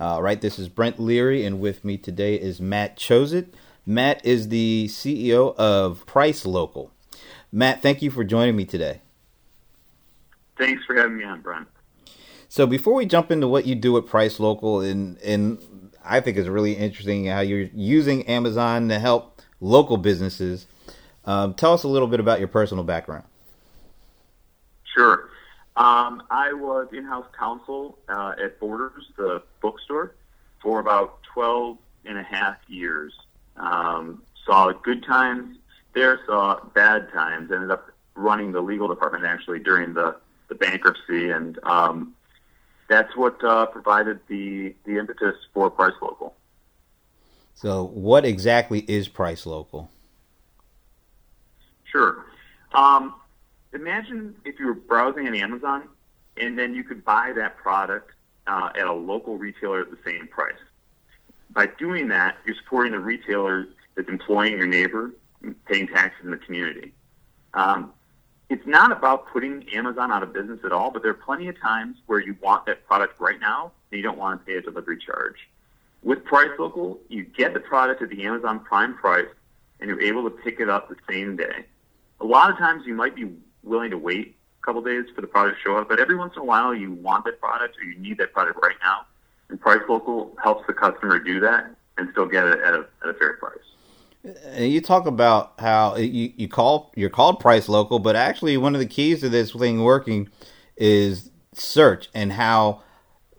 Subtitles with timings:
[0.00, 3.48] Uh, right, this is Brent Leary, and with me today is Matt Chozit.
[3.84, 6.90] Matt is the CEO of Price Local.
[7.52, 9.02] Matt, thank you for joining me today.
[10.56, 11.68] Thanks for having me on, Brent.
[12.48, 16.38] So before we jump into what you do at Price Local, and and I think
[16.38, 20.66] it's really interesting how you're using Amazon to help local businesses.
[21.26, 23.24] Um, tell us a little bit about your personal background.
[24.94, 25.29] Sure.
[25.80, 30.14] Um, I was in-house counsel uh, at Borders, the bookstore,
[30.60, 33.14] for about 12 and a half years.
[33.56, 35.56] Um, saw good times
[35.94, 37.50] there, saw bad times.
[37.50, 40.16] Ended up running the legal department actually during the,
[40.48, 42.12] the bankruptcy, and um,
[42.90, 46.34] that's what uh, provided the the impetus for Price Local.
[47.54, 49.90] So, what exactly is Price Local?
[51.84, 52.26] Sure.
[52.74, 53.14] Um,
[53.80, 55.88] imagine if you were browsing on Amazon
[56.36, 58.12] and then you could buy that product
[58.46, 60.54] uh, at a local retailer at the same price.
[61.50, 65.12] By doing that, you're supporting the retailer that's employing your neighbor,
[65.66, 66.92] paying taxes in the community.
[67.54, 67.92] Um,
[68.48, 71.58] it's not about putting Amazon out of business at all, but there are plenty of
[71.60, 74.60] times where you want that product right now and you don't want to pay a
[74.60, 75.36] delivery charge.
[76.02, 79.28] With Price Local, you get the product at the Amazon Prime price
[79.80, 81.64] and you're able to pick it up the same day.
[82.20, 83.30] A lot of times you might be
[83.62, 86.34] willing to wait a couple days for the product to show up, but every once
[86.36, 89.06] in a while you want that product or you need that product right now.
[89.48, 93.10] And Price Local helps the customer do that and still get it at a, at
[93.10, 93.58] a fair price.
[94.44, 98.74] And you talk about how you, you call you're called Price Local, but actually one
[98.74, 100.28] of the keys to this thing working
[100.76, 102.82] is search and how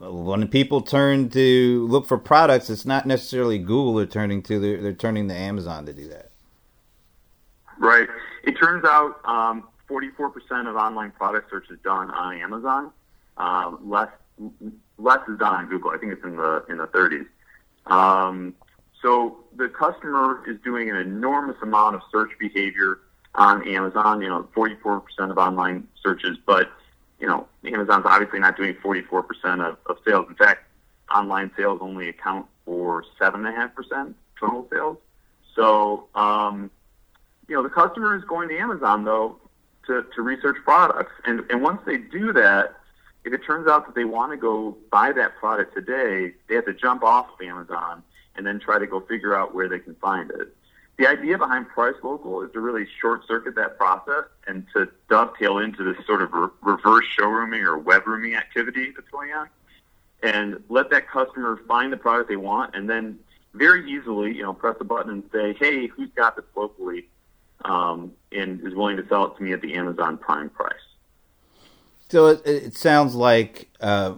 [0.00, 4.80] when people turn to look for products, it's not necessarily Google they're turning to; they're,
[4.80, 6.30] they're turning to Amazon to do that.
[7.78, 8.08] Right.
[8.44, 12.90] It turns out um, 44% of online product search is done on Amazon.
[13.36, 14.08] Um, less
[14.98, 15.90] less is done on Google.
[15.90, 17.26] I think it's in the in the 30s.
[17.86, 18.54] Um,
[19.02, 23.00] so the customer is doing an enormous amount of search behavior
[23.34, 24.20] on Amazon.
[24.20, 26.70] You know, 44% of online searches, but
[27.20, 29.24] you know, Amazon's obviously not doing 44%
[29.66, 30.26] of, of sales.
[30.28, 30.64] In fact,
[31.12, 34.98] online sales only account for seven and a half percent total sales.
[35.56, 36.70] So, um,
[37.48, 39.38] you know, the customer is going to Amazon though
[39.88, 42.76] to, to research products, and and once they do that,
[43.24, 46.66] if it turns out that they want to go buy that product today, they have
[46.66, 48.02] to jump off of Amazon
[48.36, 50.54] and then try to go figure out where they can find it.
[50.96, 55.58] The idea behind Price Local is to really short circuit that process and to dovetail
[55.58, 59.48] into this sort of re- reverse showrooming or web rooming activity that's going on
[60.22, 63.18] and let that customer find the product they want and then
[63.54, 67.06] very easily, you know, press a button and say, hey, who's got this locally
[67.64, 70.74] um, and is willing to sell it to me at the Amazon Prime price.
[72.10, 74.14] So it, it sounds like uh,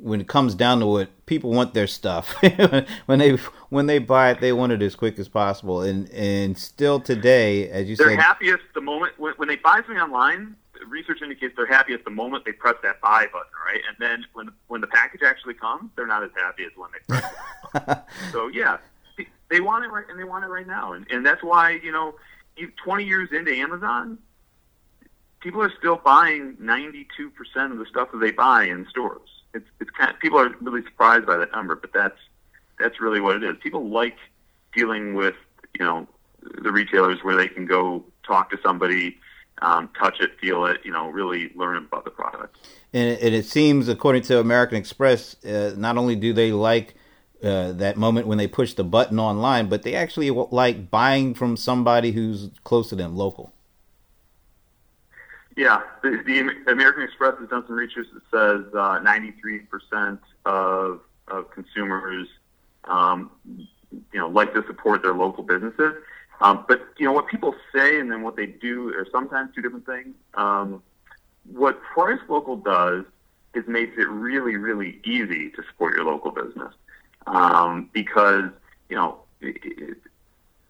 [0.00, 2.34] when it comes down to it, people want their stuff
[3.06, 3.36] when they
[3.68, 5.82] when they buy it, they want it as quick as possible.
[5.82, 9.56] And and still today, as you said they're said, happiest the moment when, when they
[9.56, 10.56] buy something online.
[10.86, 13.80] Research indicates they're happiest the moment they press that buy button, right?
[13.88, 17.14] And then when when the package actually comes, they're not as happy as when they
[17.14, 17.34] press
[17.74, 17.98] it.
[18.32, 18.78] so yeah,
[19.50, 21.90] they want it right, and they want it right now, and and that's why you
[21.90, 22.14] know,
[22.84, 24.18] 20 years into Amazon,
[25.40, 29.90] people are still buying 92% of the stuff that they buy in stores it's it's
[29.90, 32.18] kind of, people are really surprised by that number, but that's
[32.78, 33.56] that's really what it is.
[33.62, 34.16] People like
[34.74, 35.34] dealing with
[35.78, 36.06] you know
[36.62, 39.18] the retailers where they can go talk to somebody,
[39.62, 42.56] um, touch it, feel it, you know, really learn about the product.
[42.92, 46.94] And, it seems, according to American Express, uh, not only do they like
[47.42, 51.56] uh, that moment when they push the button online, but they actually like buying from
[51.56, 53.52] somebody who's close to them, local.
[55.56, 61.50] Yeah, the, the, American Express has done some research that says uh, 93% of, of
[61.50, 62.28] consumers,
[62.84, 63.30] um,
[63.90, 65.94] you know, like to support their local businesses.
[66.40, 69.60] Um, but you know what people say and then what they do are sometimes two
[69.60, 70.14] different things.
[70.34, 70.82] Um,
[71.52, 73.04] what Price Local does
[73.54, 76.72] is makes it really, really easy to support your local business
[77.28, 78.50] um, because
[78.88, 79.98] you know it,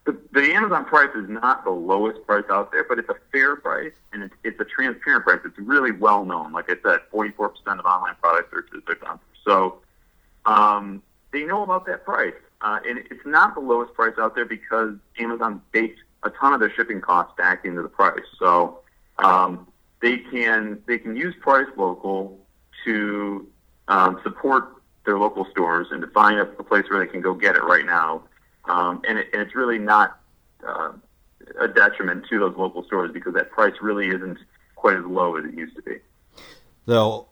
[0.05, 3.55] the, the Amazon price is not the lowest price out there, but it's a fair
[3.55, 5.39] price and it's, it's a transparent price.
[5.45, 6.51] It's really well known.
[6.51, 9.19] Like I said, 44% of online product searches are done.
[9.45, 9.79] So
[10.45, 12.33] um, they know about that price.
[12.61, 16.59] Uh, and it's not the lowest price out there because Amazon baked a ton of
[16.59, 18.25] their shipping costs back into the price.
[18.37, 18.79] So
[19.19, 19.67] um,
[20.01, 22.37] they can they can use Price Local
[22.83, 23.47] to
[23.87, 24.78] um, support
[25.09, 27.63] their local stores and to find a, a place where they can go get it
[27.63, 28.21] right now
[28.69, 30.19] um, and, it, and it's really not
[30.65, 30.91] uh,
[31.59, 34.37] a detriment to those local stores because that price really isn't
[34.75, 35.97] quite as low as it used to be.
[36.85, 37.27] So,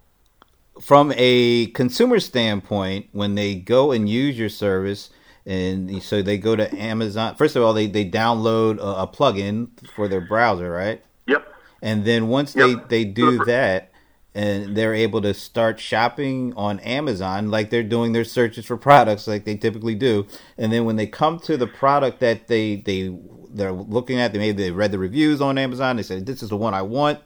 [0.81, 5.12] from a consumer standpoint, when they go and use your service,
[5.45, 7.35] and so they go to Amazon.
[7.35, 11.01] First of all, they, they download a, a plugin for their browser, right?
[11.27, 11.47] Yep.
[11.81, 12.89] And then once yep.
[12.89, 13.91] they, they do that,
[14.38, 19.28] and they're able to start shopping on Amazon, like they're doing their searches for products,
[19.28, 20.28] like they typically do.
[20.60, 23.18] And then when they come to the product that they they
[23.50, 26.50] they're looking at, they maybe they read the reviews on Amazon, they say this is
[26.50, 27.19] the one I want.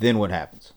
[0.00, 0.72] Then what happens?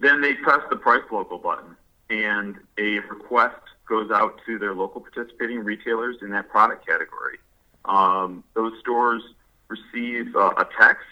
[0.00, 1.76] Then they press the price local button,
[2.08, 7.38] and a request goes out to their local participating retailers in that product category.
[7.84, 9.22] Um, those stores
[9.68, 11.04] receive uh, a text,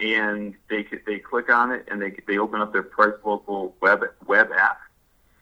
[0.00, 4.02] and they they click on it, and they they open up their Price Local web
[4.26, 4.80] web app,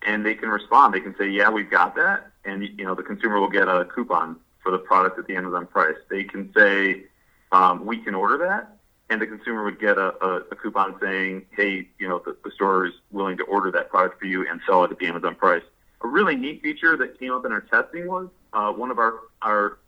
[0.07, 0.95] and they can respond.
[0.95, 3.85] They can say, "Yeah, we've got that," and you know the consumer will get a
[3.85, 5.97] coupon for the product at the Amazon price.
[6.09, 7.05] They can say,
[7.53, 8.77] um, "We can order that,"
[9.11, 12.51] and the consumer would get a, a, a coupon saying, "Hey, you know the, the
[12.51, 15.35] store is willing to order that product for you and sell it at the Amazon
[15.35, 15.63] price."
[16.05, 19.21] a really neat feature that came up in our testing was uh, one of our
[19.43, 19.79] our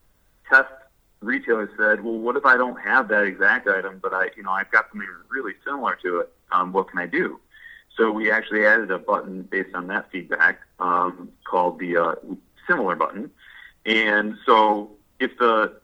[0.49, 0.73] test
[1.21, 4.51] retailers said, "Well, what if I don't have that exact item, but I, you know,
[4.51, 6.33] I've got something really similar to it?
[6.53, 7.41] Um, what can I do?"
[7.97, 12.15] So we actually added a button based on that feedback um, called the uh,
[12.67, 13.31] similar button.
[13.87, 15.81] And so if the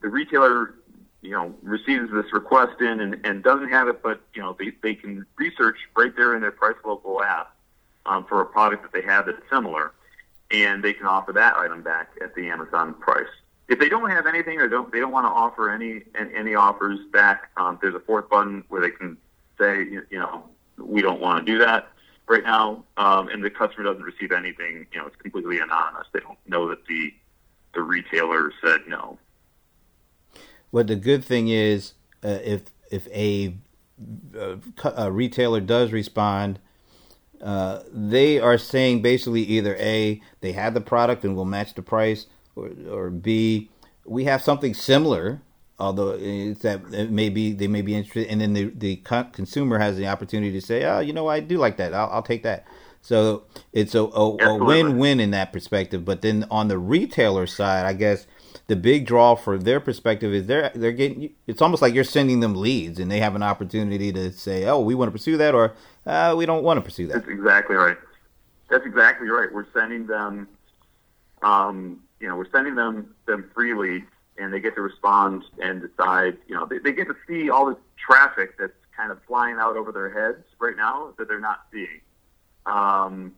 [0.00, 0.74] the retailer
[1.22, 4.72] you know receives this request in and, and doesn't have it, but you know they,
[4.82, 7.54] they can research right there in their Price Local app
[8.06, 9.92] um, for a product that they have that's similar,
[10.50, 13.26] and they can offer that item back at the Amazon price.
[13.68, 16.98] If they don't have anything or don't they don't want to offer any any offers
[17.12, 19.16] back, um, there's a fourth button where they can
[19.58, 20.44] say you, know
[20.78, 21.88] we don't want to do that
[22.28, 24.86] right now, um, and the customer doesn't receive anything.
[24.92, 26.06] You know, it's completely anonymous.
[26.12, 27.12] They don't know that the
[27.74, 29.18] the retailer said no.
[30.70, 33.54] Well, the good thing is, uh, if if a,
[34.34, 34.58] a,
[34.96, 36.58] a retailer does respond,
[37.42, 41.82] uh, they are saying basically either a they have the product and will match the
[41.82, 42.26] price,
[42.58, 43.70] or, or b
[44.08, 45.42] we have something similar,
[45.78, 48.96] although it's that it may be they may be interested, and then the the
[49.32, 52.22] consumer has the opportunity to say, oh, you know, I do like that, I'll, I'll
[52.22, 52.66] take that.
[53.00, 56.04] So it's a, a, a win-win in that perspective.
[56.04, 58.26] But then on the retailer side, I guess
[58.66, 62.40] the big draw for their perspective is they're they're getting it's almost like you're sending
[62.40, 65.54] them leads and they have an opportunity to say oh we want to pursue that
[65.54, 65.74] or
[66.06, 67.96] uh, we don't want to pursue that that's exactly right
[68.68, 70.48] that's exactly right we're sending them
[71.42, 74.04] um, you know we're sending them them freely
[74.38, 77.66] and they get to respond and decide you know they, they get to see all
[77.66, 81.66] the traffic that's kind of flying out over their heads right now that they're not
[81.72, 82.00] seeing
[82.66, 83.32] um,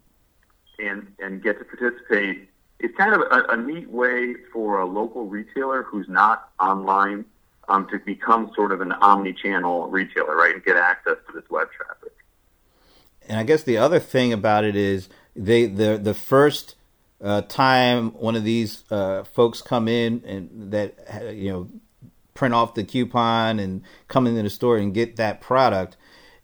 [0.78, 2.48] and and get to participate
[2.80, 7.24] it's kind of a, a neat way for a local retailer who's not online
[7.68, 11.68] um, to become sort of an omni-channel retailer, right, and get access to this web
[11.70, 12.12] traffic.
[13.28, 16.74] And I guess the other thing about it is they the the first
[17.22, 20.94] uh, time one of these uh, folks come in and that
[21.34, 21.68] you know
[22.34, 25.96] print off the coupon and come into the store and get that product,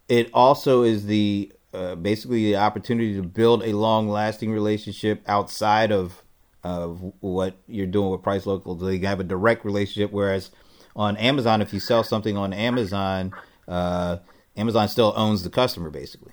[0.08, 5.92] it also is the uh, basically the opportunity to build a long lasting relationship outside
[5.92, 6.22] of
[6.64, 8.92] of what you're doing with Price Local.
[8.92, 10.10] You have a direct relationship.
[10.10, 10.50] Whereas
[10.96, 13.32] on Amazon, if you sell something on Amazon,
[13.68, 14.18] uh,
[14.56, 16.32] Amazon still owns the customer basically.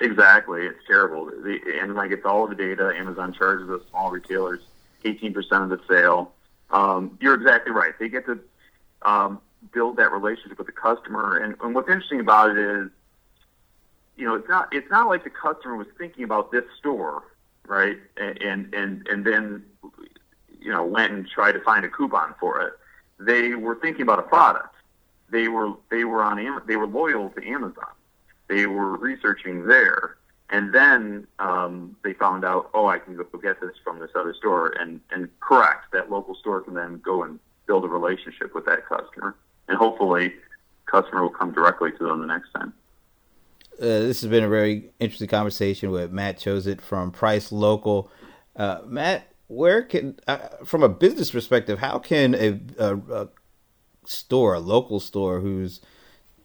[0.00, 1.26] Exactly, it's terrible.
[1.26, 2.92] The, Amazon gets all the data.
[2.96, 4.60] Amazon charges the small retailers
[5.04, 6.32] 18% of the sale.
[6.70, 7.92] Um, you're exactly right.
[7.98, 8.38] They get to
[9.02, 9.40] um,
[9.72, 11.38] build that relationship with the customer.
[11.38, 12.90] And, and what's interesting about it is,
[14.16, 17.22] you know, it's not it's not like the customer was thinking about this store
[17.68, 17.98] right?
[18.16, 19.62] And and and then
[20.60, 22.72] you know went and tried to find a coupon for it.
[23.20, 24.74] They were thinking about a product.
[25.30, 27.92] They were they were on they were loyal to Amazon.
[28.48, 30.16] They were researching there,
[30.50, 34.34] and then um, they found out, oh, I can go get this from this other
[34.34, 38.64] store, and and correct that local store can then go and build a relationship with
[38.66, 39.36] that customer,
[39.68, 40.34] and hopefully,
[40.86, 42.72] customer will come directly to them the next time.
[43.80, 48.10] Uh, this has been a very interesting conversation with Matt Chosit from Price Local.
[48.56, 53.28] Uh, Matt, where can, uh, from a business perspective, how can a, a, a,
[54.04, 55.80] store, a local store, who's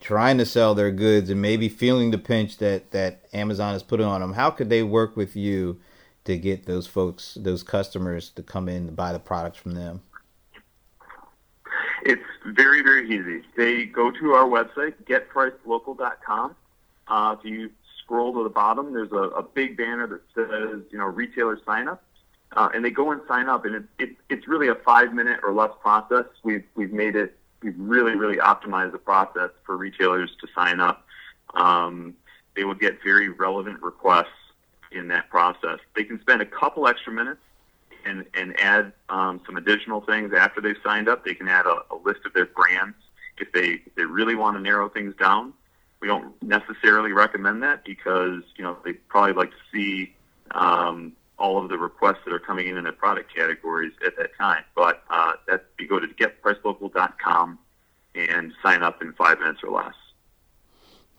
[0.04, 4.06] trying to sell their goods and maybe feeling the pinch that that Amazon is putting
[4.06, 5.80] on them, how could they work with you
[6.26, 10.02] to get those folks, those customers, to come in to buy the products from them?
[12.06, 13.46] It's very, very easy.
[13.56, 16.56] They go to our website, getpricelocal.com
[17.08, 17.70] uh, if you
[18.00, 21.88] scroll to the bottom, there's a, a big banner that says, you know, retailer sign
[21.88, 22.04] up.
[22.56, 25.40] Uh, and they go and sign up, and it, it, it's really a five minute
[25.44, 26.26] or less process.
[26.44, 31.06] We've, we've made it, we've really, really optimized the process for retailers to sign up.
[31.56, 32.16] Um,
[32.56, 34.28] they will get very relevant requests
[34.92, 35.80] in that process.
[35.96, 37.42] They can spend a couple extra minutes
[38.06, 41.26] and, and add um, some additional things after they've signed up.
[41.26, 42.96] They can add a, a list of their brands
[43.38, 45.54] if they, if they really want to narrow things down.
[46.00, 50.14] We don't necessarily recommend that because you know they probably like to see
[50.52, 54.36] um, all of the requests that are coming in in the product categories at that
[54.38, 54.64] time.
[54.76, 56.08] But uh, that you go to
[57.04, 57.60] getpricelocal.com
[58.16, 59.94] and sign up in five minutes or less.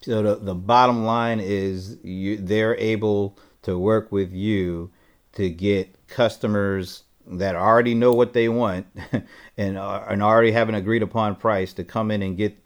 [0.03, 4.91] So the, the bottom line is you they're able to work with you
[5.33, 8.87] to get customers that already know what they want
[9.57, 12.57] and are, and already have an agreed upon price to come in and get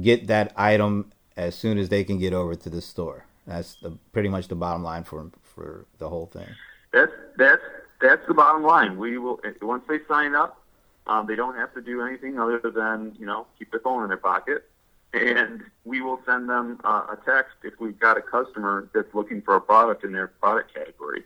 [0.00, 3.26] get that item as soon as they can get over to the store.
[3.46, 6.48] That's the, pretty much the bottom line for for the whole thing.
[6.92, 7.62] That's that's
[8.00, 8.96] that's the bottom line.
[8.96, 10.63] We will once they sign up,
[11.06, 14.08] um, they don't have to do anything other than you know keep their phone in
[14.08, 14.68] their pocket
[15.14, 19.40] and we will send them uh, a text if we've got a customer that's looking
[19.42, 21.24] for a product in their product category.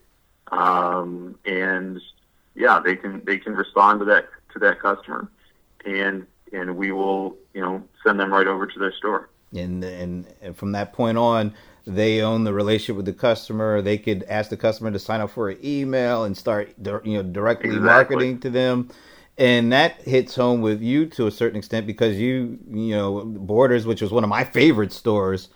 [0.53, 2.01] Um, and
[2.55, 5.31] yeah, they can they can respond to that to that customer,
[5.85, 9.29] and and we will you know send them right over to their store.
[9.55, 11.55] And and, and from that point on,
[11.87, 13.81] they own the relationship with the customer.
[13.81, 17.23] They could ask the customer to sign up for an email and start you know
[17.23, 17.87] directly exactly.
[17.87, 18.91] marketing to them
[19.39, 23.87] and that hits home with you to a certain extent because you you know Borders,
[23.87, 25.49] which was one of my favorite stores.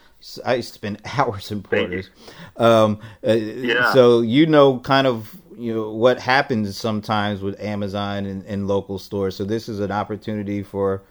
[0.44, 2.10] I spend hours in Borders.
[2.56, 3.92] Um, uh, yeah.
[3.92, 8.98] So you know kind of you know what happens sometimes with Amazon and, and local
[9.00, 9.34] stores.
[9.34, 11.02] So this is an opportunity for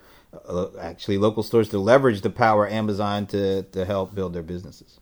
[0.47, 4.43] uh, actually local stores to leverage the power of Amazon to to help build their
[4.43, 4.97] businesses.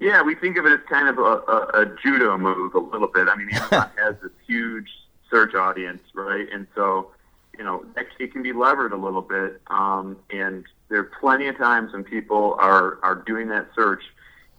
[0.00, 3.08] Yeah, we think of it as kind of a, a, a judo move a little
[3.08, 3.28] bit.
[3.28, 4.88] I mean, Amazon has this huge
[5.30, 6.46] search audience, right?
[6.52, 7.10] And so,
[7.56, 7.84] you know,
[8.18, 9.60] it can be levered a little bit.
[9.68, 14.02] Um, and there are plenty of times when people are, are doing that search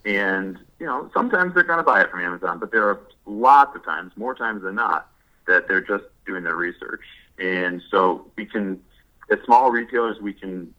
[0.06, 3.76] and, you know, sometimes they're going to buy it from Amazon, but there are lots
[3.76, 5.10] of times, more times than not,
[5.48, 7.04] that they're just doing their research.
[7.38, 8.82] And so we can,
[9.30, 10.74] as small retailers, we can,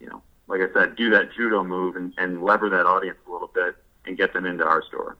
[0.00, 3.32] you know, like I said, do that judo move and, and lever that audience a
[3.32, 5.16] little bit and get them into our store.